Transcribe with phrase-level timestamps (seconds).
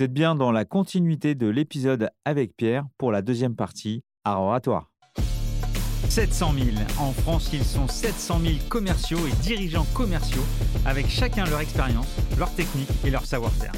[0.00, 4.40] Vous êtes bien dans la continuité de l'épisode avec Pierre pour la deuxième partie, à
[4.40, 4.90] oratoire.
[6.08, 6.68] 700 000.
[6.98, 10.40] En France, ils sont 700 000 commerciaux et dirigeants commerciaux
[10.86, 13.72] avec chacun leur expérience, leur technique et leur savoir-faire.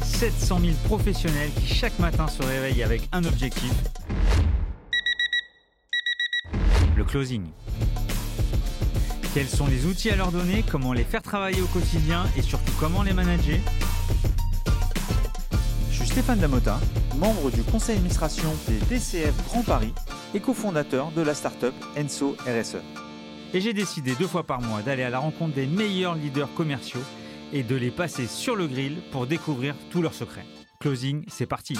[0.00, 3.74] 700 000 professionnels qui chaque matin se réveillent avec un objectif,
[6.96, 7.44] le closing.
[9.34, 12.24] Quels sont les outils à leur donner, comment les faire travailler au quotidien?
[12.38, 13.58] Et surtout comment les manager?
[16.18, 16.80] Stéphane Damota,
[17.16, 19.94] membre du conseil d'administration des DCF Grand Paris
[20.34, 22.78] et cofondateur de la startup Enso RSE.
[23.54, 27.04] Et j'ai décidé deux fois par mois d'aller à la rencontre des meilleurs leaders commerciaux
[27.52, 30.44] et de les passer sur le grill pour découvrir tous leurs secrets.
[30.80, 31.74] Closing, c'est parti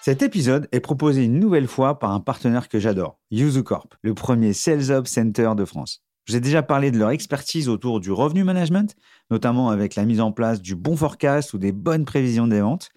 [0.00, 3.18] Cet épisode est proposé une nouvelle fois par un partenaire que j'adore,
[3.64, 6.04] Corp, le premier Sales Hub Center de France.
[6.28, 8.94] Je vous ai déjà parlé de leur expertise autour du revenu management,
[9.30, 12.90] notamment avec la mise en place du bon forecast ou des bonnes prévisions des ventes.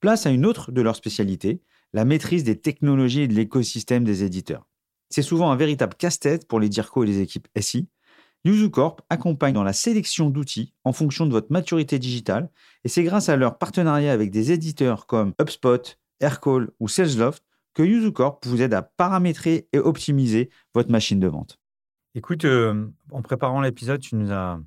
[0.00, 4.24] Place à une autre de leurs spécialités, la maîtrise des technologies et de l'écosystème des
[4.24, 4.66] éditeurs.
[5.10, 7.88] C'est souvent un véritable casse-tête pour les DIRCO et les équipes SI.
[8.72, 12.50] Corp accompagne dans la sélection d'outils en fonction de votre maturité digitale
[12.82, 17.44] et c'est grâce à leur partenariat avec des éditeurs comme HubSpot, Aircall ou Salesloft
[17.74, 21.61] que Corp vous aide à paramétrer et optimiser votre machine de vente.
[22.14, 24.60] Écoute, euh, en préparant l'épisode, tu nous as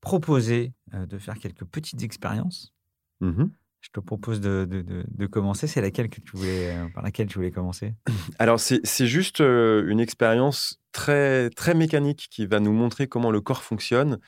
[0.00, 2.72] proposé euh, de faire quelques petites expériences.
[3.20, 3.44] Mmh
[3.80, 5.66] je te propose de, commencer.
[5.66, 7.92] C'est laquelle que tu voulais, euh, par laquelle tu voulais commencer?
[8.38, 13.62] Alors, c'est juste une expérience très, très mécanique qui va nous montrer comment le corps
[13.62, 14.20] fonctionne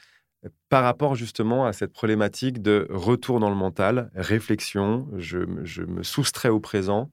[0.68, 6.50] par rapport justement à cette problématique de retour dans le mental, réflexion, je, me soustrais
[6.50, 7.10] au présent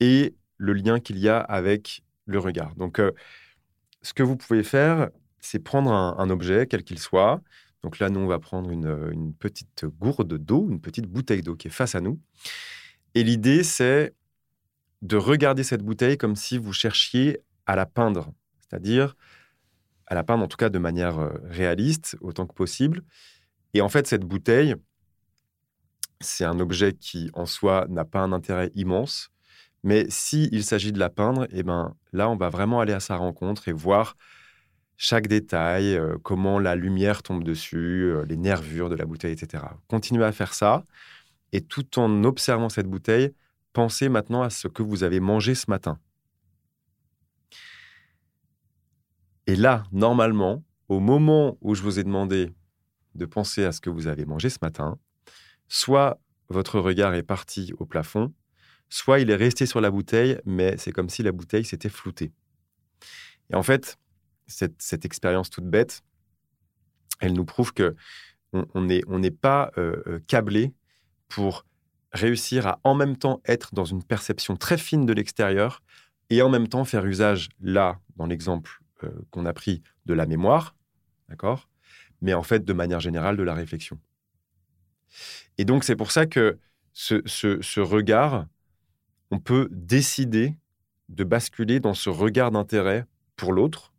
[0.00, 2.74] et le lien qu'il y a avec le regard.
[2.74, 3.00] Donc,
[4.02, 5.10] ce que vous pouvez faire,
[5.40, 7.42] c'est prendre un objet, quel qu'il soit,
[7.82, 11.54] donc là, nous, on va prendre euh, une, petite gourde d'eau, une petite bouteille d'eau
[11.54, 12.20] qui est face à nous.
[13.14, 14.14] Et l'idée, c'est
[15.02, 19.14] de regarder cette bouteille comme si vous cherchiez à la peindre, c'est-à-dire
[20.06, 23.04] à la peindre en tout cas de manière euh, réaliste autant que possible.
[23.74, 24.74] Et en fait, cette bouteille,
[26.20, 29.30] c'est un objet qui en soi n'a pas un intérêt immense,
[29.84, 33.16] mais s'il s'agit de la peindre, eh ben là, on va vraiment aller à sa
[33.16, 34.16] rencontre et voir
[34.96, 39.62] chaque détail, euh, comment la lumière tombe dessus, euh, les nervures de la bouteille, etc.
[39.86, 40.84] Continuez à faire ça
[41.52, 43.32] et tout en observant cette bouteille,
[43.72, 45.98] pensez maintenant à ce que vous avez mangé ce matin.
[49.46, 52.52] Et là, normalement, au moment où je vous ai demandé
[53.14, 54.98] de penser à ce que vous avez mangé ce matin,
[55.68, 58.32] soit votre regard est parti au plafond,
[58.88, 62.32] soit il est resté sur la bouteille, mais c'est comme si la bouteille s'était floutée.
[63.50, 63.98] Et en fait,
[64.46, 66.02] cette, expérience toute bête,
[67.20, 67.96] elle nous prouve que
[68.52, 70.72] on n'est pas euh, euh, câblé
[71.28, 71.66] pour
[72.12, 75.82] réussir à en même temps être dans une perception très fine de l'extérieur
[76.30, 80.24] et en même temps faire usage, là, dans l'exemple euh, qu'on a pris, de la
[80.24, 80.74] mémoire,
[81.28, 81.68] d'accord
[82.22, 83.98] Mais en fait, de manière générale, de la réflexion.
[85.58, 86.58] Et donc, c'est pour ça que
[86.94, 88.46] ce regard,
[89.30, 90.56] on peut décider
[91.08, 93.06] de basculer dans ce regard d'intérêt
[93.36, 93.92] pour l'autre,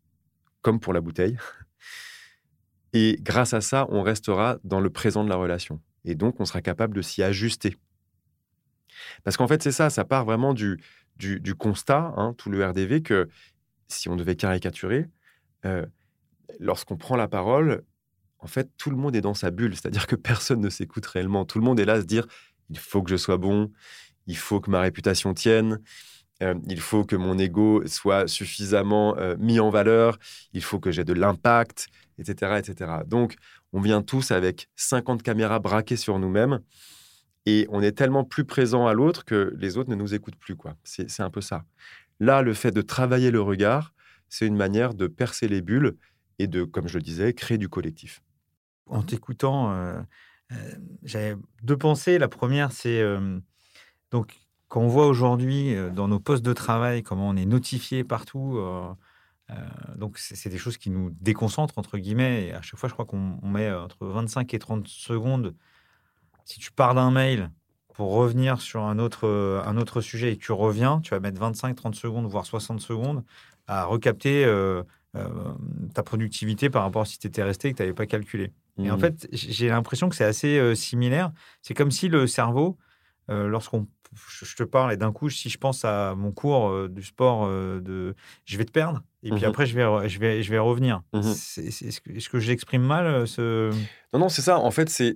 [0.61, 1.37] comme pour la bouteille.
[2.93, 5.81] Et grâce à ça, on restera dans le présent de la relation.
[6.05, 7.77] Et donc, on sera capable de s'y ajuster.
[9.23, 10.79] Parce qu'en fait, c'est ça, ça part vraiment du,
[11.17, 13.29] du, constat, hein, tout le RDV, que
[13.87, 15.07] si on devait caricaturer,
[15.65, 15.85] euh,
[16.59, 17.83] lorsqu'on prend la parole,
[18.39, 19.75] en fait, tout le monde est dans sa bulle.
[19.75, 21.45] C'est-à-dire que personne ne s'écoute réellement.
[21.45, 22.25] Tout le monde est là à se dire,
[22.69, 23.71] il faut que je sois bon,
[24.27, 25.79] il faut que ma réputation tienne,
[26.41, 30.17] euh, il faut que mon ego soit suffisamment euh, mis en valeur,
[30.53, 31.87] il faut que j'ai de l'impact,
[32.17, 32.91] etc., etc.
[33.05, 33.35] Donc,
[33.73, 36.59] on vient tous avec 50 caméras braquées sur nous-mêmes
[37.45, 40.55] et on est tellement plus présent à l'autre que les autres ne nous écoutent plus.
[40.55, 40.75] quoi.
[40.83, 41.65] C'est un peu ça.
[42.19, 43.93] Là, le fait de travailler le regard,
[44.29, 45.97] c'est une manière de percer les bulles
[46.37, 48.21] et de, comme je le disais, créer du collectif.
[48.85, 50.01] En t'écoutant, euh,
[51.03, 52.17] j'avais deux pensées.
[52.17, 53.01] La première, c'est
[54.11, 54.39] donc
[54.69, 58.57] quand on voit aujourd'hui euh, dans nos postes de travail comment on est notifié partout,
[58.57, 58.87] euh,
[59.49, 59.55] euh,
[59.95, 62.45] donc c'est des choses qui nous déconcentrent, entre guillemets.
[62.45, 65.55] Et à chaque fois, je crois qu'on met entre 25 et 30 secondes.
[66.45, 67.49] Si tu pars d'un mail
[67.95, 69.27] pour revenir sur un autre,
[69.65, 72.79] un autre sujet et que tu reviens, tu vas mettre 25, 30 secondes, voire 60
[72.79, 73.23] secondes
[73.67, 74.45] à recapter
[75.93, 78.51] ta productivité par rapport à si tu étais resté et que tu n'avais pas calculé.
[78.77, 78.99] Et en mmh.
[78.99, 81.31] fait, j'ai l'impression que c'est assez similaire.
[81.61, 82.77] C'est comme si le cerveau,
[83.27, 87.03] lorsqu'on je te parle et d'un coup, si je pense à mon cours euh, du
[87.03, 88.15] sport, euh, de,
[88.45, 89.03] je vais te perdre.
[89.23, 89.49] Et puis Mhm.
[89.49, 91.01] après, je vais, je vais, je vais revenir.
[91.21, 93.69] C'est- Est-ce que, j'exprime mal euh, ce...
[94.13, 94.59] Non, non, c'est ça.
[94.59, 95.15] En fait, c'est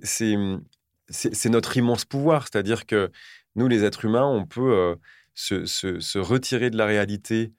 [1.08, 2.42] c'est notre immense pouvoir.
[2.44, 3.10] C'est-à-dire que
[3.56, 4.96] nous, les êtres humains, on peut euh,
[5.34, 7.52] se, se- se retirer de la réalité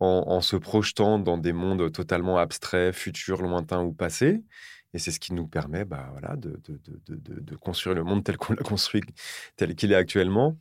[0.00, 4.42] en, en se projetant dans des mondes totalement abstraits, futurs, lointains ou passés.
[4.94, 8.24] Et c'est ce qui nous permet bah, voilà, de, de, de- de- construire le monde
[8.24, 9.02] tel qu'on l'a construit,
[9.56, 10.58] tel qu'il est actuellement.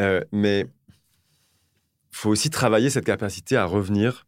[0.00, 0.66] Euh, mais
[2.12, 4.26] il faut aussi travailler cette capacité à revenir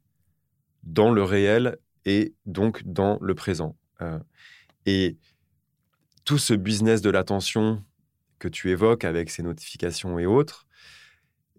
[0.82, 3.76] dans le réel et donc dans le présent.
[4.00, 4.18] Euh,
[4.86, 5.18] et
[6.24, 7.84] tout ce business de l'attention
[8.38, 10.66] que tu évoques avec ces notifications et autres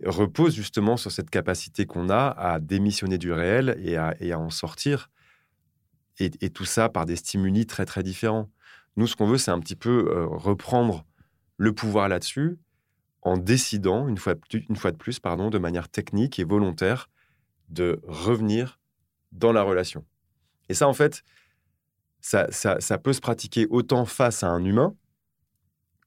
[0.04, 4.40] repose justement sur cette capacité qu'on a à démissionner du réel et à, et à
[4.40, 5.10] en sortir.
[6.20, 8.50] Et, tout ça par des stimuli très très différents.
[8.96, 11.06] Nous, ce qu'on veut, c'est un petit peu euh, reprendre
[11.58, 12.58] le pouvoir là-dessus
[13.22, 17.10] en décidant, une fois, de plus- pardon, de manière technique et volontaire,
[17.70, 18.80] de revenir
[19.32, 20.06] dans la relation.
[20.70, 21.24] Et ça, en fait,
[22.22, 24.96] ça, ça, peut se pratiquer autant face à un humain,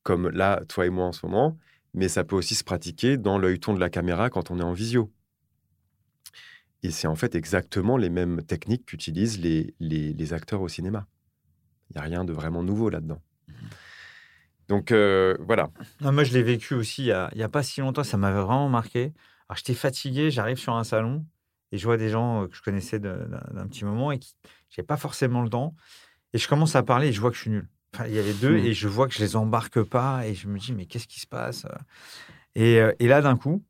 [0.02, 1.56] comme là, toi et moi en ce moment,
[1.94, 4.72] mais ça peut aussi se pratiquer dans l'œilleton de la caméra quand on est en
[4.72, 5.12] visio.
[6.82, 11.06] Et c'est en fait exactement les mêmes techniques qu'utilisent les, les, les acteurs au cinéma.
[11.90, 13.20] Il n'y a rien de vraiment nouveau là-dedans.
[14.68, 15.70] Donc euh, voilà.
[16.00, 18.04] Non, moi, je l'ai vécu aussi il n'y a, pas si longtemps.
[18.04, 19.12] Ça m'avait vraiment marqué.
[19.48, 20.30] Alors, j'étais fatigué.
[20.30, 21.24] J'arrive sur un salon
[21.72, 24.34] et je vois des gens euh, que je connaissais d'un petit moment et qui
[24.76, 25.74] n'avaient pas forcément le temps.
[26.34, 27.68] Et je commence à parler et je vois que je suis nul.
[27.94, 28.66] Enfin, il y avait deux Mhm.
[28.66, 31.20] et je vois que je les embarque pas et je me dis, mais qu'est-ce qui
[31.20, 31.66] se passe
[32.54, 33.62] et, euh, et là, d'un coup,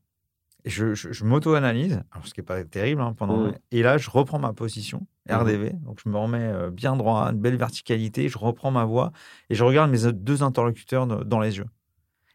[0.64, 3.52] je, je- je m'auto-analyse, ce qui n'est pas terrible hein, pendant.
[3.70, 5.36] Et là, je reprends ma position Mhm.
[5.36, 9.12] RDV, donc je me remets euh, bien droit, une belle verticalité, je reprends ma voix
[9.50, 11.66] et je regarde mes deux interlocuteurs dans- les yeux.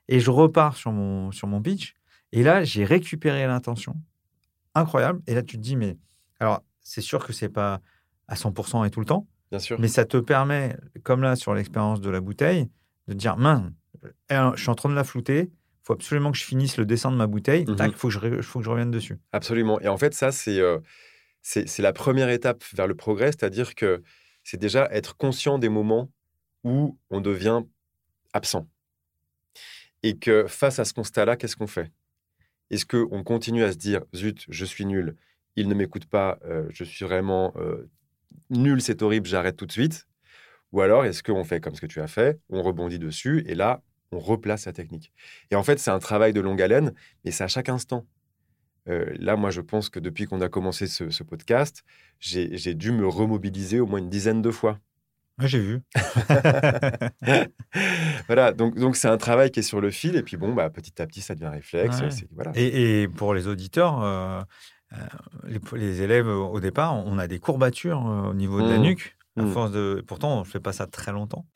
[0.10, 1.96] Et je repars sur mon, sur mon pitch.
[2.34, 3.96] Et là, j'ai récupéré l'intention.
[4.75, 5.22] Incroyable.
[5.28, 5.98] Et là, tu te dis, mais
[6.40, 7.80] alors, c'est sûr que c'est pas
[8.28, 9.80] à 100% et tout le temps, Bien sûr.
[9.80, 12.70] mais ça te permet, comme là sur l'expérience de la bouteille,
[13.08, 13.72] de te dire, mince,
[14.31, 15.52] euh, je suis en train de la flouter,
[15.83, 17.75] faut absolument que je finisse le dessin de ma bouteille, Mhm.
[17.75, 19.19] tac, il faut, que je ré- faut que je revienne dessus.
[19.31, 19.80] Absolument.
[19.81, 20.80] Et en fait, ça, c'est euh,
[21.41, 24.01] c'est la première étape vers le progrès, c'est-à-dire que
[24.44, 26.09] c'est déjà être conscient des moments
[26.63, 27.63] où on devient
[28.31, 28.68] absent.
[30.03, 31.91] Et que face à ce constat-là, qu'est-ce qu'on fait?
[32.69, 35.15] Est-ce qu'on continue à se dire, zut, je suis nul,
[35.56, 37.89] il ne m'écoute pas, euh, je suis vraiment euh,
[38.50, 40.07] nul, c'est horrible, j'arrête tout de suite?
[40.71, 43.53] Ou alors, est-ce qu'on fait comme ce que tu as fait, on rebondit dessus, et
[43.53, 43.83] là,
[44.13, 45.12] on replace la technique
[45.51, 46.94] Et en fait, c'est un travail de longue haleine,
[47.25, 48.06] mais c'est à chaque instant.
[48.89, 51.83] Euh, là, moi, je pense que depuis qu'on a commencé ce, ce podcast,
[52.19, 54.80] j'ai dû me remobiliser au moins une dizaine de fois.
[55.39, 55.80] Ah, j'ai vu.
[58.27, 60.69] voilà, donc donc c'est un travail qui est sur le fil, et puis bon, bah,
[60.69, 62.01] petit à petit, ça devient un réflexe.
[62.01, 62.12] Ouais.
[62.12, 62.51] c'est- Voilà.
[62.56, 64.42] Et, et pour les auditeurs, euh,
[64.94, 64.98] euh,
[65.48, 68.81] les, les élèves au départ, on a des courbatures au niveau de la Mmh.
[68.83, 69.15] nuque.
[69.36, 69.51] À Mmh.
[69.51, 71.48] force de, pourtant, on ne fait pas ça très longtemps.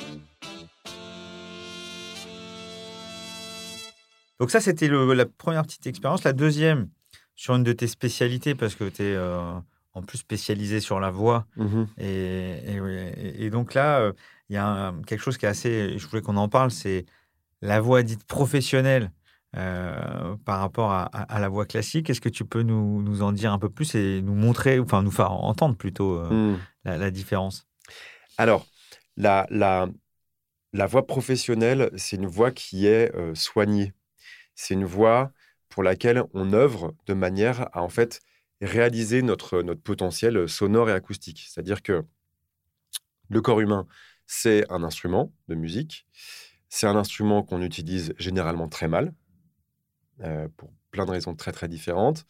[4.39, 6.24] Donc ça, c'était la première petite expérience.
[6.24, 6.89] La deuxième,
[7.36, 11.48] sur une de tes spécialités, parce que tu es en plus spécialisé sur la voix.
[11.56, 11.88] Mhm.
[11.98, 14.13] Et, donc là, euh,
[14.50, 17.06] il y a un- quelque chose qui est assez, je voulais qu'on en parle, c'est
[17.62, 19.12] la voix dite professionnelle
[19.56, 22.10] euh, par rapport à, à- à la voix classique.
[22.10, 25.01] Est-ce que tu peux nous, nous en dire un peu plus et nous montrer, enfin
[25.01, 26.57] nous faire entendre plutôt euh, Mm.
[26.86, 27.66] la, la différence?
[28.38, 28.68] Alors,
[29.16, 29.88] la, la,
[30.74, 33.94] la voix professionnelle, c'est une voix qui est euh, soignée.
[34.57, 35.31] C'est une voix
[35.69, 38.21] pour laquelle on œuvre de manière à en fait
[38.59, 41.45] réaliser notre, notre potentiel sonore et acoustique.
[41.47, 42.04] C'est-à-dire que
[43.30, 43.87] le corps humain,
[44.26, 46.07] c'est un instrument de musique.
[46.69, 49.14] C'est un instrument qu'on utilise généralement très mal,
[50.23, 52.26] euh, pour plein de raisons très très différentes.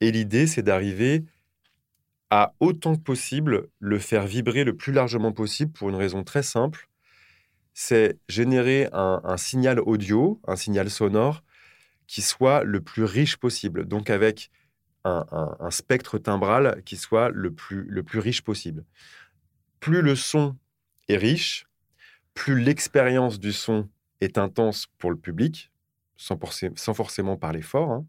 [0.00, 1.24] Et l'idée, c'est d'arriver
[2.30, 6.44] à autant que possible le faire vibrer le plus largement possible pour une raison très
[6.44, 6.88] simple.
[7.74, 11.42] C'est générer un, signal audio, un signal sonore
[12.06, 13.86] qui soit le plus riche possible.
[13.86, 14.50] Donc avec
[15.04, 15.24] un,
[15.70, 18.84] spectre timbral qui soit le plus, le plus riche possible.
[19.80, 20.56] Plus le son
[21.08, 21.66] est riche,
[22.34, 23.88] plus l'expérience du son
[24.20, 25.72] est intense pour le public,
[26.16, 27.90] sans, forcé- sans forcément parler fort.
[27.90, 28.06] hein.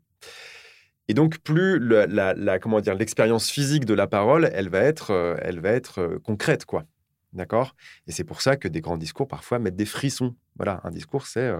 [1.07, 5.35] Et donc, plus la, la- comment l'expérience physique de la parole, elle va être, euh,
[5.41, 6.85] elle va être euh, concrète, quoi.
[7.33, 7.75] D'accord?
[8.07, 10.35] Et c'est pour ça que des grands discours, parfois, mettent des frissons.
[10.55, 11.51] Voilà, un discours, c'est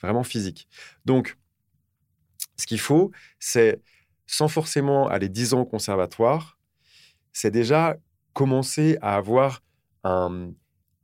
[0.00, 0.68] vraiment physique.
[1.04, 1.36] Donc,
[2.56, 3.80] ce qu'il faut, c'est,
[4.26, 6.58] sans forcément aller 10 ans au conservatoire,
[7.32, 7.96] c'est déjà
[8.34, 9.62] commencer à avoir
[10.04, 10.52] un-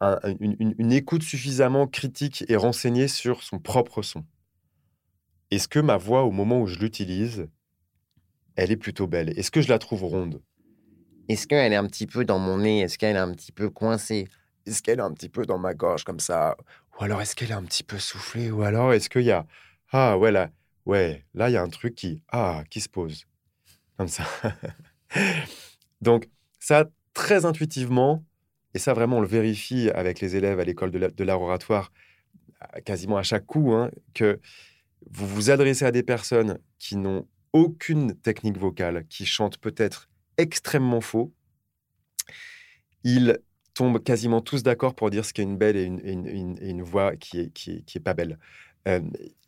[0.00, 4.24] un- une, une- une écoute suffisamment critique et renseignée sur son propre son.
[5.50, 7.48] est-ce que ma voix, au moment où je l'utilise,
[8.56, 9.30] elle est plutôt belle?
[9.38, 10.42] Est-ce que je la trouve ronde?
[11.28, 12.80] Est-ce qu'elle est un petit peu dans mon nez?
[12.80, 14.28] Est-ce qu'elle est un petit peu coincée?
[14.66, 16.56] Est-ce qu'elle est un petit peu dans ma gorge comme ça?
[16.98, 18.50] Ou alors est-ce qu'elle est un petit peu soufflée?
[18.50, 19.46] Ou alors est-ce qu'il y a
[19.92, 20.50] ah ouais là
[20.84, 23.26] ouais là il y a un truc qui ah qui se pose
[23.96, 24.24] comme ça.
[26.00, 26.28] Donc
[26.60, 28.24] ça très intuitivement
[28.74, 31.92] et ça vraiment on le vérifie avec les élèves à l'école de l'art oratoire
[32.84, 34.40] quasiment à chaque coup hein, que
[35.10, 40.08] vous vous adressez à des personnes qui n'ont aucune technique vocale, qui chantent peut-être
[40.38, 41.32] extrêmement faux,
[43.04, 43.38] ils
[43.74, 47.50] tombent quasiment tous d'accord pour dire ce qu'est une belle et une, voix qui est,
[47.50, 48.38] qui, est, pas belle.
[48.88, 49.00] Euh,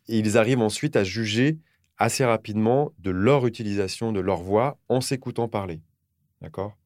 [0.07, 1.57] ils arrivent ensuite à juger
[1.97, 5.81] assez rapidement de leur utilisation de leur voix en s'écoutant parler.
[6.41, 6.77] D'accord?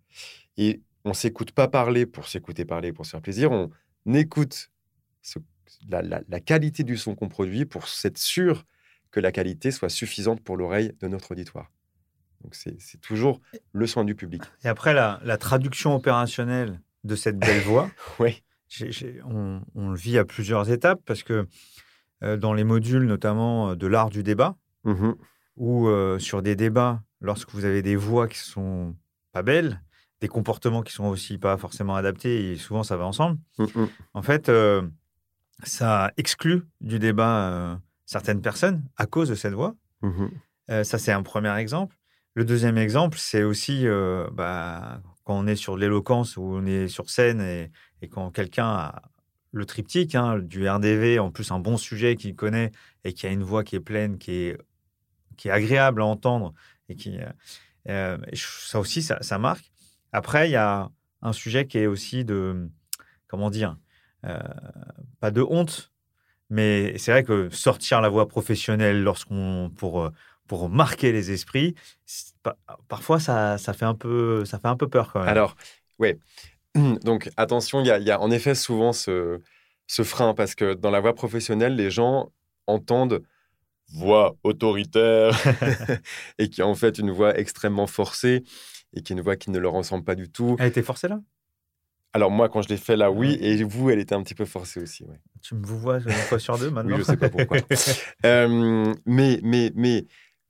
[0.58, 3.70] Et on s'écoute pas parler pour s'écouter parler, pour se faire plaisir, on
[4.14, 4.72] écoute
[5.22, 5.40] ce
[5.90, 8.66] la, qualité du son qu'on produit pour être sûr
[9.12, 11.72] que la qualité soit suffisante pour l'oreille de notre auditoire.
[12.46, 13.42] Donc c'est toujours
[13.74, 14.44] le soin du public.
[14.64, 18.44] Et après, la, traduction opérationnelle de cette belle voix, oui.
[19.26, 21.48] on, le vit à plusieurs étapes parce que
[22.22, 25.14] euh, dans les modules notamment euh, de l'art du débat, mmh
[25.58, 28.94] ou euh, sur des débats, lorsque vous avez des voix qui sont
[29.32, 29.82] pas belles,
[30.20, 34.22] des comportements qui sont aussi pas forcément adaptés, et souvent ça va ensemble, mmh en
[34.22, 34.52] fait,
[35.64, 39.74] ça exclut du débat certaines personnes à cause de cette voix.
[40.02, 40.28] Mmh
[40.84, 41.96] ça, c'est un premier exemple.
[42.36, 46.90] Le deuxième exemple, c'est aussi euh, bah, quand on est sur l'éloquence, où on est
[46.90, 47.72] sur scène et,
[48.10, 49.02] quand quelqu'un a
[49.52, 52.72] le triptyque hein, du RDV, en plus un bon sujet qu'il connaît
[53.04, 54.58] et qui a une voix qui est pleine, qui est,
[55.50, 56.54] agréable à entendre,
[56.90, 57.18] et qui,
[57.86, 59.72] ça aussi, ça, marque.
[60.12, 62.70] Après, il y a un sujet qui est aussi de,
[63.28, 63.78] comment dire,
[64.26, 64.40] euh,
[65.20, 65.92] pas de honte,
[66.50, 70.12] mais c'est vrai que sortir la voie professionnelle lorsqu'on pour euh,
[70.48, 71.76] pour marquer les esprits,
[72.88, 75.30] parfois ça, ça, fait un peu ça fait un peu peur quand même.
[75.30, 75.56] Alors,
[76.00, 76.20] ouais.
[77.04, 79.42] Donc attention, il y, y, a en effet souvent ce,
[79.88, 82.32] ce frein parce que dans la voie professionnelle, les gens
[82.68, 83.24] entendent
[83.90, 85.38] voix autoritaire
[86.40, 88.44] et qui est en fait une voix extrêmement forcée
[88.94, 90.56] et qui est une voix qui ne leur ressemble pas du tout.
[90.60, 91.22] Elle était forcée là?
[92.14, 94.46] Alors moi, quand je l'ai fait là, oui, et vous, elle était un petit peu
[94.46, 95.04] forcée aussi.
[95.04, 95.20] Ouais.
[95.42, 97.58] Tu me vous vois une fois sur deux maintenant Oui, je sais pas pourquoi.
[98.26, 100.06] Euh, mais mais, mais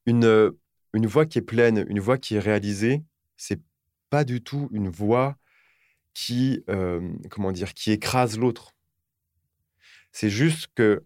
[0.06, 0.52] une,
[0.94, 3.04] une voix qui est pleine, une voix qui est réalisée,
[3.38, 3.62] c'est
[4.10, 5.38] pas du tout une voix
[6.14, 8.72] qui, euh, comment dire, qui écrase l'autre.
[10.12, 11.04] C'est juste que,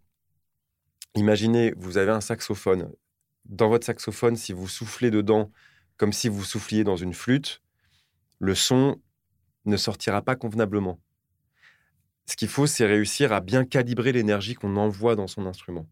[1.15, 2.91] imaginez, vous avez un saxophone.
[3.46, 5.51] Dans votre saxophone, si vous soufflez dedans
[5.98, 7.62] comme si vous souffliez dans une flûte,
[8.39, 9.01] le son
[9.65, 11.00] ne sortira pas convenablement.
[12.25, 15.89] Ce qu'il faut, c'est réussir à bien calibrer l'énergie qu'on envoie dans son instrument.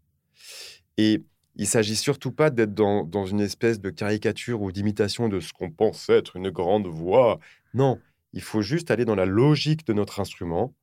[0.98, 1.26] Et
[1.58, 5.72] il s'agit surtout pas d'être dans, une espèce de caricature ou d'imitation de ce qu'on
[5.72, 7.40] pense être une grande voix.
[7.74, 8.00] Non,
[8.34, 10.76] il faut juste aller dans la logique de notre instrument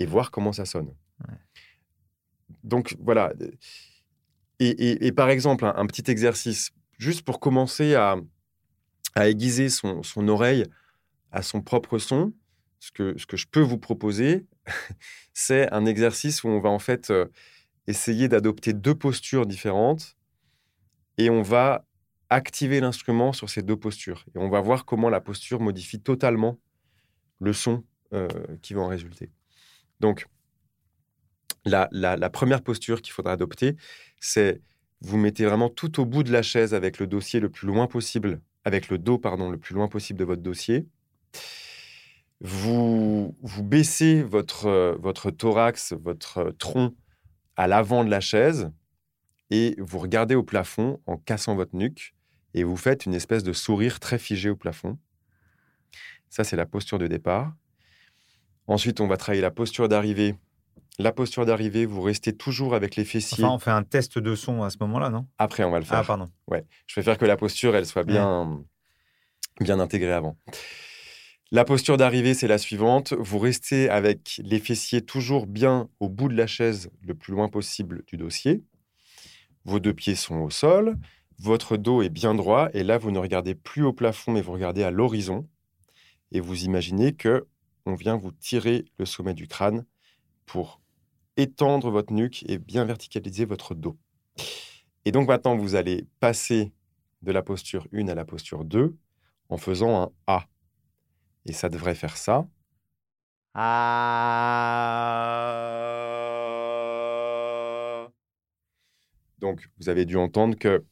[0.00, 0.92] et voir comment ça sonne.
[2.64, 3.32] Donc voilà.
[4.58, 8.16] Et, par exemple, un, petit exercice, juste pour commencer à,
[9.14, 10.64] aiguiser son, son oreille
[11.30, 12.32] à son propre son,
[12.80, 14.46] ce que, ce que je peux vous proposer,
[15.32, 17.26] c'est un exercice où on va en fait euh,
[17.86, 20.16] essayer d'adopter deux postures différentes
[21.18, 21.86] et on va
[22.28, 24.24] activer l'instrument sur ces deux postures.
[24.34, 26.58] Et on va voir comment la posture modifie totalement
[27.40, 28.28] le son euh,
[28.62, 29.30] qui va en résulter.
[30.00, 30.26] Donc,
[31.64, 33.76] la, la première posture qu'il faudra adopter,
[34.20, 34.60] c'est
[35.00, 37.86] vous mettez vraiment tout au bout de la chaise avec le dossier le plus loin
[37.86, 40.86] possible, avec le dos, pardon, le plus loin possible de votre dossier.
[42.40, 46.94] Vous, vous baissez votre, euh, votre thorax, votre euh, tronc
[47.56, 48.70] à l'avant de la chaise
[49.50, 52.14] et vous regardez au plafond en cassant votre nuque
[52.54, 54.98] et vous faites une espèce de sourire très figé au plafond.
[56.28, 57.54] Ça, c'est la posture de départ.
[58.66, 60.34] Ensuite, on va travailler la posture d'arrivée.
[60.98, 63.44] La posture d'arrivée, vous restez toujours avec les fessiers.
[63.44, 65.26] Enfin, on fait un test de son à ce moment-là, non?
[65.38, 65.98] Après, on va le faire.
[65.98, 66.30] Ah, pardon.
[66.48, 66.64] Ouais.
[66.86, 68.64] Je préfère que la posture, elle soit bien,
[69.60, 70.38] bien intégrée avant.
[71.52, 73.12] La posture d'arrivée, c'est la suivante.
[73.12, 77.48] Vous restez avec les fessiers toujours bien au bout de la chaise, le plus loin
[77.48, 78.64] possible du dossier.
[79.64, 80.96] Vos deux pieds sont au sol.
[81.38, 82.68] Votre dos est bien droit.
[82.74, 85.48] Et là, vous ne regardez plus au plafond, mais vous regardez à l'horizon.
[86.32, 87.46] Et vous imaginez que
[87.84, 89.86] on vient vous tirer le sommet du crâne
[90.46, 90.80] pour
[91.36, 93.96] étendre votre nuque et bien verticaliser votre dos.
[95.04, 96.72] Et donc maintenant, vous allez passer
[97.22, 98.96] de la posture 1 à la posture 2
[99.48, 100.48] en faisant un A.
[101.46, 102.48] Et ça devrait faire ça.
[103.54, 104.06] Ah.
[109.38, 110.84] Donc, vous avez dû entendre que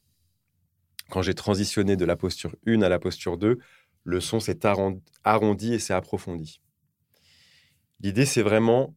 [1.11, 3.59] quand j'ai transitionné de la posture 1 à la posture 2,
[4.05, 4.61] le son s'est
[5.25, 6.61] arrondi et s'est approfondi.
[8.01, 8.95] L'idée, c'est vraiment,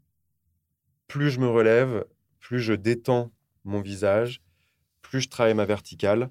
[1.08, 2.06] plus je me relève,
[2.40, 3.32] plus je détends
[3.64, 4.42] mon visage,
[5.02, 6.30] plus je travaille ma verticale,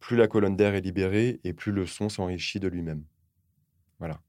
[0.00, 3.04] plus la colonne d'air est libérée et plus le son s'enrichit de lui-même.
[3.98, 4.20] Voilà.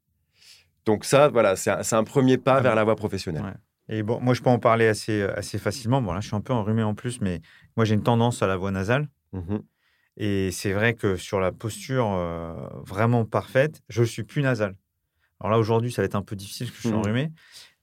[0.89, 3.59] Donc ça, voilà, c'est un, premier pas ah vers la voix professionnelle.
[3.89, 6.01] Et bon, moi, je peux en parler assez, assez facilement.
[6.01, 7.41] Bon, là, je suis un peu enrhumé en plus, mais
[7.77, 9.07] moi, j'ai une tendance à la voix nasale.
[9.33, 9.57] Mmh
[10.21, 12.53] et c'est vrai que sur la posture euh,
[12.85, 14.75] vraiment parfaite, je suis plus nasal.
[15.39, 17.31] Alors là, aujourd'hui, ça va être un peu difficile parce que je suis mmh enrhumé.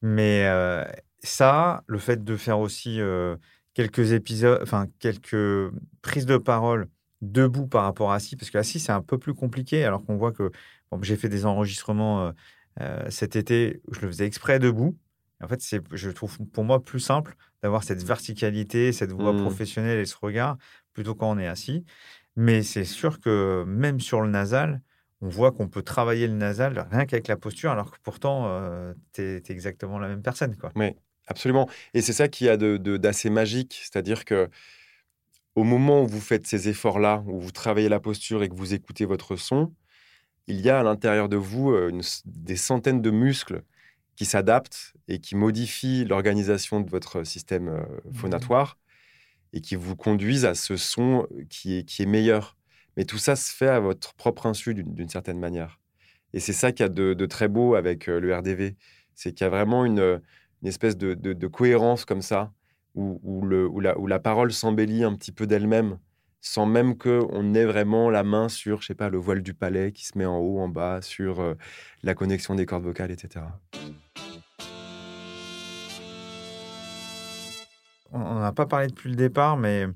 [0.03, 0.85] Mais euh,
[1.21, 3.37] ça, le fait de faire aussi euh,
[3.73, 5.73] quelques épisodes, enfin, quelques
[6.03, 6.89] prises de parole
[7.23, 10.17] debout par rapport à assis, parce que assis, c'est un peu plus compliqué, alors qu'on
[10.17, 10.51] voit que
[11.01, 12.33] j'ai fait des enregistrements
[13.09, 14.97] cet été je le faisais exprès debout.
[15.43, 19.43] En fait, c'est, je trouve pour moi plus simple d'avoir cette verticalité, cette voix mmh.
[19.43, 20.57] professionnelle et ce regard
[20.93, 21.85] plutôt quand on est assis.
[22.37, 24.81] Mais c'est sûr que même sur le nasal,
[25.21, 28.93] on voit qu'on peut travailler le nasal rien qu'avec la posture, alors que pourtant, euh,
[29.13, 30.57] tu es, exactement la même personne.
[30.57, 30.73] Quoi.
[30.77, 30.93] Oui,
[31.27, 31.69] absolument.
[31.95, 33.81] Et c'est ça qui a d'assez magique.
[33.83, 34.49] C'est-à-dire que
[35.55, 38.75] au moment où vous faites ces efforts-là, où vous travaillez la posture et que vous
[38.75, 39.73] écoutez votre son,
[40.47, 43.63] il y a à l'intérieur de vous euh, des centaines de muscles
[44.17, 48.79] qui s'adaptent et qui modifient l'organisation de votre système euh, mmh phonatoire
[49.53, 52.57] et qui vous conduisent à ce son qui est, qui est meilleur.
[52.97, 55.81] Mais tout ça se fait à votre propre insu d'une certaine manière.
[56.33, 58.77] Et c'est ça qu'il y a de, très beau avec euh, le RDV.
[59.15, 60.21] C'est qu'il y a vraiment une,
[60.63, 62.53] une espèce de, de, cohérence comme ça,
[62.95, 65.99] où, où, le, où, la, où la parole s'embellit un petit peu d'elle-même,
[66.41, 69.93] sans même qu'on ait vraiment la main sur, je sais pas, le voile du palais
[69.93, 71.55] qui se met en haut, en bas, sur euh,
[72.03, 73.45] la connexion des cordes vocales, etc.
[78.13, 79.87] on n'a pas parlé depuis le départ, mais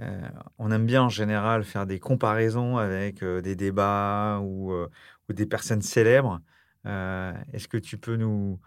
[0.00, 5.32] euh, on aime bien en général faire des comparaisons avec euh, des débats ou, ou,
[5.32, 6.40] des personnes célèbres.
[6.84, 8.58] Est-ce que tu peux nous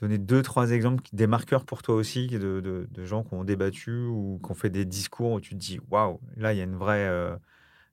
[0.00, 4.04] donner deux, trois exemples, des marqueurs pour toi aussi, de, de, gens qui ont débattu
[4.06, 6.64] ou qui ont fait des discours où tu te dis waouh, là il y a
[6.64, 7.08] une vraie.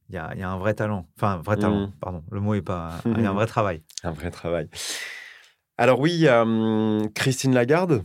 [0.10, 1.08] il y, a, y, a, un vrai talent.
[1.18, 1.94] Enfin, un vrai talent, mmh.
[2.00, 2.24] pardon.
[2.32, 3.02] Le mot est pas.
[3.06, 3.82] Il y a un vrai travail.
[4.04, 4.70] Un vrai travail.
[5.78, 8.04] Alors, oui, hum, Christine Lagarde,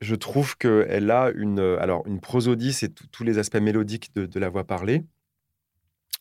[0.00, 4.40] je trouve qu'elle a une, euh, alors une prosodie, c'est tous les aspects mélodiques de,
[4.40, 5.04] la voix parlée.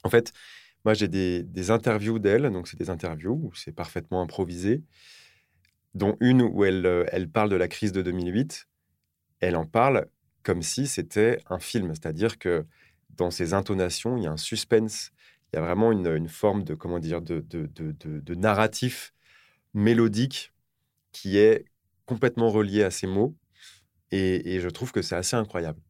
[0.04, 0.34] En fait,
[0.84, 4.84] moi, j'ai des, interviews d'elle, donc c'est des interviews où c'est parfaitement improvisé,
[5.98, 8.68] dont une où elle, euh, elle parle de la crise de 2008.
[9.40, 10.08] Elle en parle
[10.44, 12.66] comme si c'était un film, c'est-à-dire que
[13.10, 15.12] dans ses intonations, il y a un suspense,
[15.52, 17.68] il y a vraiment une, forme de, comment dire, de, de,
[18.02, 19.14] de narratif
[19.74, 20.54] mélodique
[21.12, 21.66] qui est
[22.06, 23.36] complètement relié à ces mots
[24.12, 25.82] et, je trouve que c'est assez incroyable.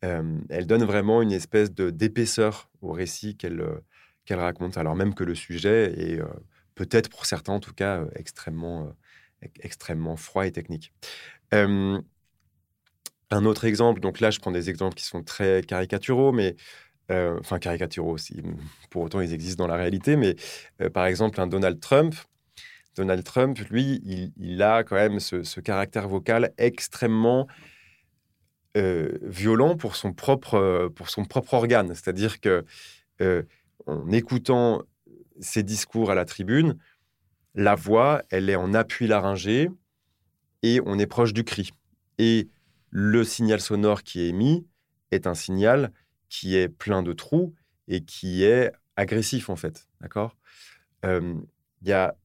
[0.00, 3.64] elle donne vraiment une espèce d'épaisseur au récit qu'elle
[4.24, 6.20] qu'elle raconte, alors même que le sujet est
[6.74, 8.92] peut-être pour certains en tout cas extrêmement,
[9.60, 10.92] extrêmement froid et technique.
[11.52, 12.02] un
[13.30, 16.56] autre exemple, donc là je prends des exemples qui sont très caricaturaux, mais
[17.10, 18.42] enfin caricaturaux aussi,
[18.90, 20.36] pour autant ils existent dans la réalité, mais
[20.90, 22.14] par exemple un Donald Trump
[22.94, 24.00] Donald Trump, lui,
[24.36, 27.46] il, a quand même ce, caractère vocal extrêmement
[28.76, 31.88] euh, violent pour son propre, pour son propre organe.
[31.88, 32.64] C'est-à-dire que
[33.20, 33.42] euh,
[33.86, 34.82] en écoutant
[35.40, 36.78] ses discours à la tribune,
[37.54, 39.70] la voix, elle est en appui laryngé
[40.62, 41.70] et on est proche du cri.
[42.18, 42.48] Et
[42.90, 44.66] le signal sonore qui est émis
[45.10, 45.92] est un signal
[46.28, 47.54] qui est plein de trous
[47.88, 49.86] et qui est agressif en fait.
[50.00, 50.36] D'accord?
[51.04, 51.34] Euh,
[51.82, 52.16] Il y a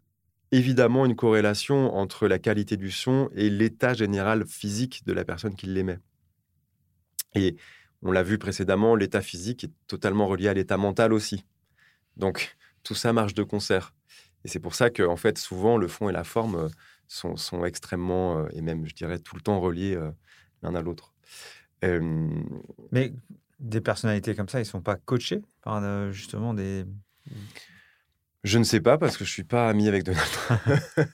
[0.52, 5.56] évidemment une corrélation entre la qualité du son et l'état général physique de la personne
[5.56, 6.00] qui l'émet.
[7.36, 7.58] Et
[8.02, 11.46] on l'a vu précédemment, l'état physique est totalement relié à l'état mental aussi.
[12.18, 13.94] Donc tout ça marche de concert.
[14.46, 16.70] Et c'est pour ça que, en fait, souvent, le fond et la forme euh,
[17.08, 20.12] sont, sont extrêmement, euh, et même, je dirais, tout le temps reliés euh,
[20.62, 21.14] l'un à l'autre.
[22.92, 23.14] Mais
[23.60, 26.86] des personnalités comme ça, ils ne sont pas coachés par justement des...
[28.44, 30.30] Je ne sais pas parce que je suis pas ami avec Donald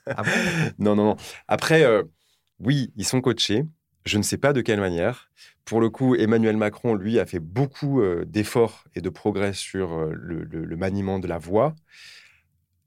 [0.05, 0.31] ah bon?
[0.79, 1.15] Non, non, non.
[1.47, 2.03] Après, euh,
[2.59, 3.63] oui, ils sont coachés.
[4.05, 5.31] Je ne sais pas de quelle manière.
[5.65, 9.93] Pour le coup, Emmanuel Macron, lui, a fait beaucoup euh, d'efforts et de progrès sur
[9.93, 11.75] euh, le, maniement de la voix.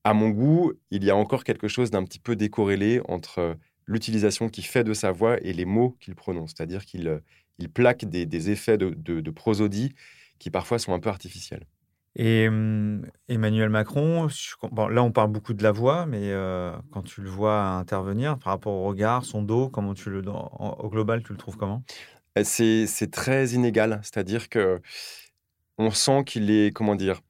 [0.09, 4.49] À mon goût, il y a encore quelque chose d'un petit peu décorrélé entre l'utilisation
[4.49, 6.55] qu'il fait de sa voix et les mots qu'il prononce.
[6.57, 7.21] C'est-à-dire qu'il
[7.59, 9.95] il plaque des, effets de, de prosodie
[10.39, 11.67] qui parfois sont un peu artificiels.
[12.17, 12.45] Et
[13.29, 14.29] Emmanuel Macron,
[14.91, 16.33] là on parle beaucoup de la voix, mais
[16.91, 20.89] quand tu le vois intervenir par rapport au regard, son dos, comment tu le, au
[20.89, 21.83] global, tu le trouves comment?
[22.43, 24.01] C'est c'est très inégal.
[24.03, 24.81] C'est-à-dire que
[25.77, 27.21] on sent qu'il est, comment dire,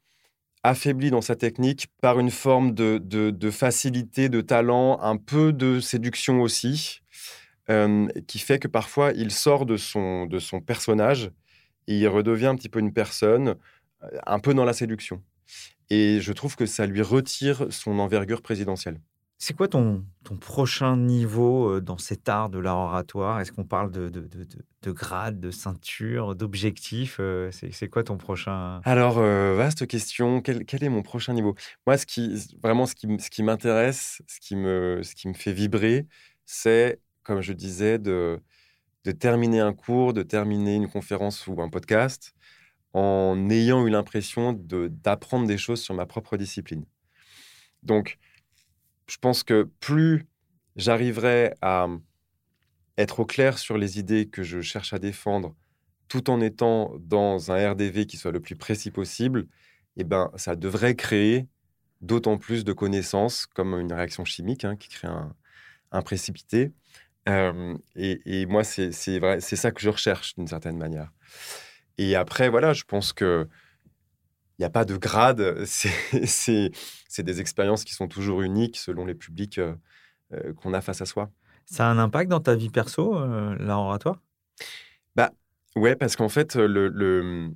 [0.68, 5.80] affaibli dans sa technique par une forme de, de, facilité, de talent, un peu de
[5.80, 7.00] séduction aussi,
[7.70, 11.30] euh, qui fait que parfois il sort de son, de son personnage
[11.86, 13.56] et il redevient un petit peu une personne,
[14.02, 15.22] euh, un peu dans la séduction.
[15.90, 19.00] Et je trouve que ça lui retire son envergure présidentielle.
[19.40, 23.64] C'est quoi ton, ton prochain niveau euh, dans cet art de l'art oratoire Est-ce qu'on
[23.64, 24.44] parle de, de, de,
[24.82, 28.80] de, grade, de ceinture, d'objectif euh, C'est quoi ton prochain?
[28.84, 30.40] Alors, euh, vaste question.
[30.42, 31.54] Quel, quel, est mon prochain niveau?
[31.86, 36.08] Moi, ce qui, vraiment, ce qui, m'intéresse, ce, qui me, ce qui me fait vibrer,
[36.44, 38.40] c'est, comme je disais, de,
[39.04, 42.34] de terminer un cours, de terminer une conférence ou un podcast
[42.92, 46.84] en ayant eu l'impression d'apprendre des choses sur ma propre discipline.
[47.84, 48.18] Donc,
[49.08, 50.26] je pense que plus
[50.76, 51.88] j'arriverai à
[52.96, 55.54] être au clair sur les idées que je cherche à défendre,
[56.08, 59.46] tout en étant dans un RDV qui soit le plus précis possible,
[59.96, 61.46] eh ben, ça devrait créer
[62.00, 66.72] d'autant plus de connaissances, comme une réaction chimique hein, qui crée un, précipité.
[67.28, 71.10] Euh, et, et, moi, c'est ça que je recherche d'une certaine manière.
[71.98, 73.48] Et après, voilà, je pense que
[74.58, 75.64] n'y a pas de grade.
[75.64, 79.74] C'est des expériences qui sont toujours uniques selon les publics euh,
[80.32, 81.30] euh, qu'on a face à soi.
[81.66, 84.20] Ça a un impact dans ta vie perso, euh, l'art oratoire
[85.16, 85.32] Bah
[85.76, 87.52] ouais, parce qu'en fait, le, le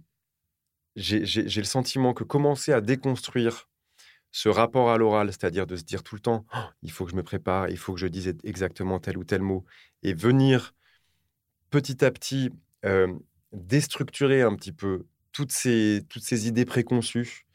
[0.97, 3.69] j'ai le sentiment que commencer à déconstruire
[4.31, 7.11] ce rapport à l'oral, c'est-à-dire de se dire tout le temps, «Oh, il faut que
[7.11, 9.65] je me prépare, il faut que je dise exactement tel ou tel mot,
[10.03, 10.75] et venir
[11.71, 12.51] petit à petit
[13.53, 17.47] déstructurer un petit peu toutes ces, toutes ces idées préconçues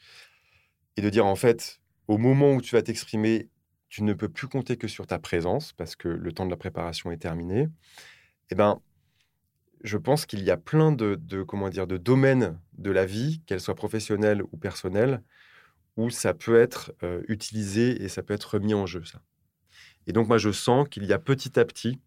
[0.98, 3.50] et de dire en fait, au moment où tu vas t'exprimer,
[3.90, 6.58] tu ne peux plus compter que sur ta présence parce que le temps de la
[6.58, 7.70] préparation est terminé.
[8.50, 8.82] Eh ben,
[9.84, 13.62] je pense qu'il y a plein de, comment dire de domaines de la vie, qu'elles
[13.62, 15.22] soient professionnelles ou personnelles,
[15.96, 19.04] où ça peut être euh, utilisé et ça peut être remis en jeu.
[19.04, 19.22] Ça.
[20.08, 22.00] Et donc moi, je sens qu'il y a petit à petit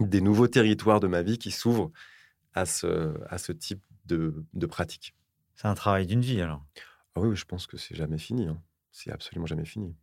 [0.00, 1.90] des nouveaux territoires de ma vie qui s'ouvrent
[2.54, 5.14] à ce, à ce type de, pratique.
[5.54, 6.64] C'est un travail d'une vie alors
[7.18, 8.46] ah oui, je pense que c'est jamais fini.
[8.46, 8.58] Hein.
[8.92, 9.96] C'est absolument jamais fini.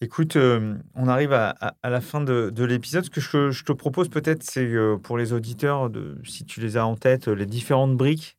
[0.00, 3.04] Écoute, euh, on arrive à, la fin de, l'épisode.
[3.04, 6.76] Ce que je, te propose peut-être, c'est euh, pour les auditeurs, de, si tu les
[6.76, 8.36] as en tête, les différentes briques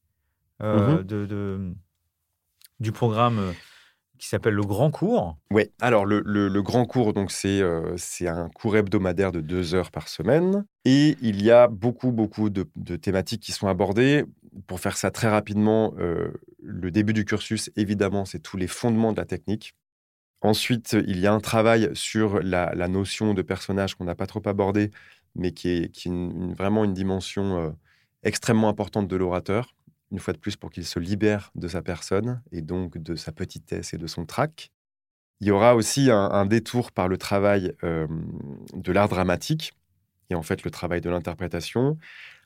[0.62, 1.74] euh, mmh de,
[2.80, 3.54] du programme
[4.18, 5.38] qui s'appelle le Grand Cours.
[5.52, 10.08] Oui, alors le, le, Grand Cours, donc c'est un cours hebdomadaire de deux heures par
[10.08, 10.66] semaine.
[10.86, 14.26] Et il y a beaucoup, beaucoup de, de thématiques qui sont abordées
[14.68, 16.32] pour faire ça très rapidement, euh,
[16.62, 19.76] le début du cursus, évidemment, c'est tous les fondements de la technique.
[20.42, 24.42] Ensuite, il y a un travail sur la, notion de personnage qu'on n'a pas trop
[24.46, 24.92] abordé,
[25.36, 26.08] mais qui est,
[26.56, 27.70] vraiment une dimension euh,
[28.24, 29.76] extrêmement importante de l'orateur,
[30.12, 33.32] une fois de plus pour qu'il se libère de sa personne et donc de sa
[33.32, 34.72] petitesse et de son trac.
[35.42, 38.08] Il y aura aussi un, détour par le travail euh,
[38.74, 39.74] de l'art dramatique
[40.30, 41.98] et en fait le travail de l'interprétation,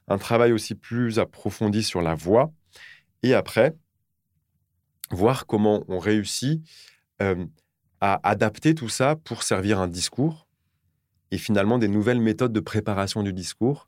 [0.07, 2.51] un travail aussi plus approfondi sur la voix,
[3.23, 3.75] et après,
[5.11, 6.61] voir comment on réussit
[7.21, 7.45] euh,
[8.01, 10.47] à adapter tout ça pour servir un discours,
[11.31, 13.87] et finalement des nouvelles méthodes de préparation du discours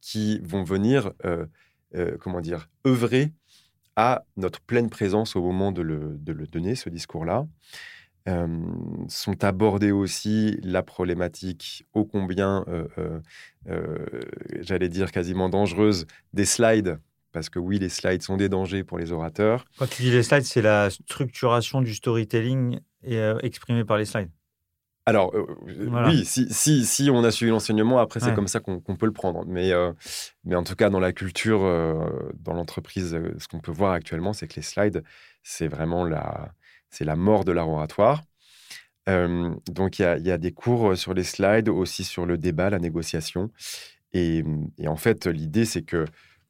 [0.00, 1.46] qui vont venir, euh,
[1.94, 3.32] euh, comment dire, œuvrer
[3.96, 7.46] à notre pleine présence au moment de le, de le donner, ce discours-là
[8.26, 12.64] sont abordées aussi la problématique ô combien,
[14.60, 16.98] j'allais dire quasiment dangereuse, des slides.
[17.32, 19.64] Parce que oui, les slides sont des dangers pour les orateurs.
[19.78, 22.80] Quand tu dis les slides, c'est la structuration du storytelling
[23.42, 24.30] exprimée par les slides.
[25.06, 25.34] Alors,
[26.06, 29.12] oui, si, si, si, on a suivi l'enseignement, après, c'est comme ça qu'on peut le
[29.12, 29.44] prendre.
[29.46, 29.72] Mais,
[30.44, 31.60] mais en tout cas, dans la culture,
[32.34, 35.02] dans l'entreprise, ce qu'on peut voir actuellement, c'est que les slides,
[35.42, 36.52] c'est vraiment la,
[36.90, 38.22] c'est la mort de l'art oratoire.
[39.06, 43.50] donc, il y, a, des cours sur les slides, aussi sur le débat, la négociation.
[44.12, 44.44] Et,
[44.86, 46.04] en fait, l'idée, c'est que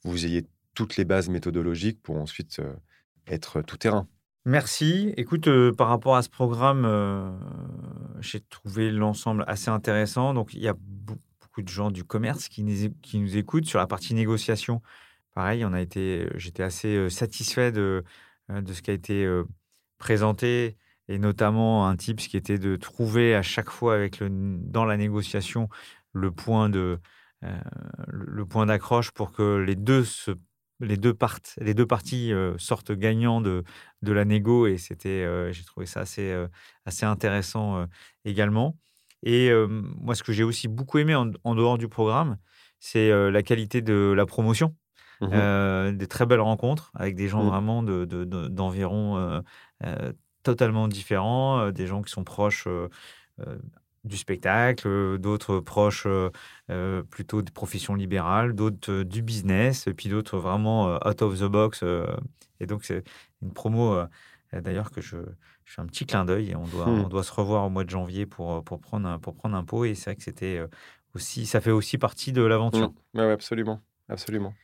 [0.05, 2.61] vous ayez toutes les bases méthodologiques pour ensuite
[3.27, 4.07] être tout terrain.
[4.45, 5.13] Merci.
[5.17, 7.39] Écoute, par rapport à ce programme,
[8.21, 10.35] j'ai trouvé l'ensemble assez intéressant.
[10.35, 13.79] Donc, il y a beaucoup de gens du commerce qui nous, qui nous écoutent sur
[13.79, 14.83] la partie négociation.
[15.35, 18.03] Pareil, on a été, j'étais assez satisfait de,
[18.49, 19.27] de ce qui a été
[20.01, 24.85] présenté, et notamment un type qui était de trouver à chaque fois avec le, dans
[24.85, 25.69] la négociation
[26.13, 26.99] le point de
[27.45, 27.59] euh,
[28.09, 30.33] le point d'accroche pour que les deux se,
[30.81, 33.63] les deux partent, les deux parties euh, sortent gagnants de,
[34.03, 36.35] de la négo et c'était euh, j'ai trouvé ça assez
[36.85, 37.87] assez intéressant
[38.25, 38.77] également
[39.23, 39.51] et
[40.01, 42.39] moi ce que j'ai aussi beaucoup aimé en, dehors du programme
[42.79, 44.75] c'est la qualité de la promotion.
[45.23, 47.49] Euh, des très belles rencontres avec des gens Mm.
[47.49, 49.43] vraiment de- de- de- d'environ
[50.43, 52.89] totalement différents, euh, des gens qui sont proches euh,
[53.47, 53.59] euh,
[54.05, 56.31] du spectacle, euh, d'autres proches euh,
[56.71, 61.23] euh, plutôt des professions libérales, d'autres euh, du business, et puis d'autres vraiment euh, out
[61.23, 61.81] of the box.
[61.83, 62.07] euh,
[62.61, 63.05] et donc, c'est
[63.43, 64.07] une promo, euh,
[64.55, 65.17] euh, d'ailleurs, que je,
[65.65, 67.05] je fais un petit clin d'œil et on doit, Mm.
[67.05, 69.57] on doit se revoir au mois de janvier pour, euh, pour, prendre, un, pour prendre
[69.57, 69.85] un pot.
[69.85, 70.69] Et c'est vrai que c'était euh,
[71.15, 72.93] aussi, ça fait aussi partie de l'aventure.
[73.15, 73.19] Mm.
[73.19, 74.55] Ouais, ouais, absolument, absolument.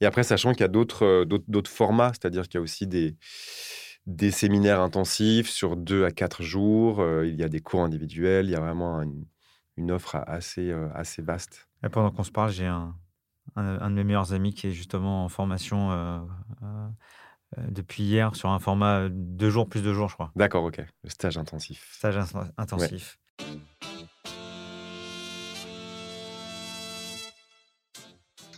[0.00, 3.16] Et après, sachant qu'il y a euh, d'autres formats, c'est-à-dire qu'il y a aussi des,
[4.06, 8.46] des séminaires intensifs sur deux à quatre jours, euh, il y a des cours individuels,
[8.46, 9.26] il y a vraiment une,
[9.76, 11.68] une offre assez, euh, assez vaste.
[11.84, 12.94] Et pendant qu'on se parle, j'ai un,
[13.56, 16.20] un, un de mes meilleurs amis qui est justement en formation euh,
[17.68, 20.32] depuis hier sur un format deux jours plus deux jours, je crois.
[20.36, 20.82] D'accord, ok.
[21.02, 21.88] Le stage intensif.
[21.92, 22.18] Stage
[22.56, 23.18] intensif.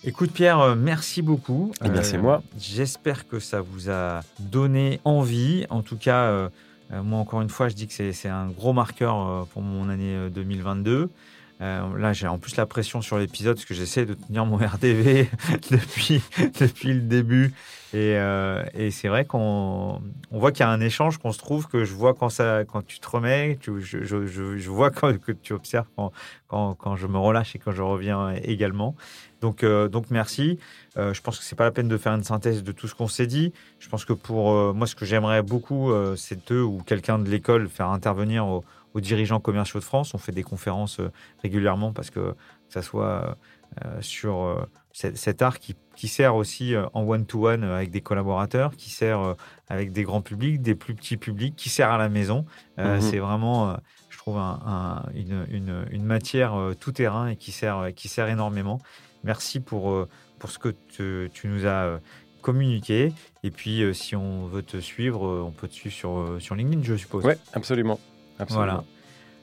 [0.04, 1.72] Écoute Pierre, euh, merci beaucoup.
[1.84, 2.42] Eh bien, c'est moi.
[2.58, 5.66] J'espère que ça vous a donné envie.
[5.70, 6.48] En tout cas, euh,
[6.92, 9.88] euh, moi encore une fois, je dis que c'est un gros marqueur euh, pour mon
[9.88, 11.10] année euh, 2022.
[11.60, 14.56] Euh, là, j'ai en plus la pression sur l'épisode parce que j'essaie de tenir mon
[14.64, 15.28] RDV
[15.70, 16.22] depuis,
[16.60, 17.52] depuis le début.
[17.94, 21.38] Et, euh, et c'est vrai qu'on on voit qu'il y a un échange, qu'on se
[21.38, 25.86] trouve, que je vois quand, ça, quand tu te remets, je, vois que tu observes
[25.96, 26.12] quand,
[26.48, 28.94] quand, quand je me relâche et quand je reviens également.
[29.40, 30.58] Donc, euh, donc merci.
[30.96, 33.06] Je pense que c'est pas la peine de faire une synthèse de tout ce qu'on
[33.06, 33.52] s'est dit.
[33.78, 37.68] Je pense que pour moi, ce que j'aimerais beaucoup, c'est eux ou quelqu'un de l'école
[37.68, 38.64] faire intervenir au-
[38.98, 40.12] aux dirigeants commerciaux de France.
[40.14, 41.10] On fait des conférences euh,
[41.42, 42.34] régulièrement parce que, que
[42.68, 43.36] ça soit
[43.84, 48.74] euh, sur euh, cet, cet art qui, qui sert aussi en one-to-one avec des collaborateurs,
[48.76, 49.34] qui sert
[49.68, 52.44] avec des grands publics, des plus petits publics, qui sert à la maison.
[52.78, 53.00] Mhm.
[53.00, 53.76] C'est vraiment,
[54.10, 58.28] je trouve, un- un- une, une- une matière tout terrain et qui sert, qui sert
[58.28, 58.80] énormément.
[59.24, 60.06] Merci pour,
[60.38, 62.00] pour ce que tu, tu nous as
[62.42, 63.12] communiqué.
[63.42, 66.94] Et puis, si on veut te suivre, on peut te suivre sur, sur LinkedIn, je
[66.96, 67.24] suppose.
[67.24, 67.98] Ouais, absolument.
[68.38, 68.64] Absolument.
[68.64, 68.84] Voilà.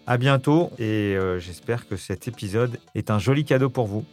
[0.07, 4.05] À bientôt et euh, j'espère que cet épisode est un joli cadeau pour vous.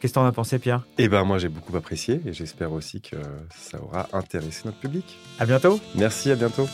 [0.00, 0.86] Qu'est-ce que t'en as pensé, Pierre?
[0.96, 3.16] Eh ben, moi, j'ai beaucoup apprécié et j'espère aussi que
[3.54, 5.18] ça aura intéressé notre public.
[5.38, 6.66] À bientôt Merci, à bientôt.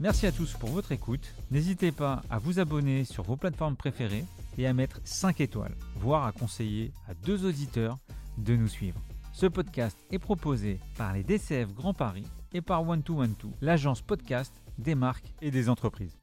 [0.00, 1.34] Merci à tous pour votre écoute.
[1.50, 4.24] N'hésitez pas à vous abonner sur vos plateformes préférées
[4.56, 7.98] et à mettre 5 étoiles, voire à conseiller à deux auditeurs
[8.38, 9.00] de nous suivre.
[9.32, 13.50] Ce podcast est proposé par les DCF Grand Paris et par One to One To,
[13.60, 16.18] l'agence podcast des marques et des entreprises.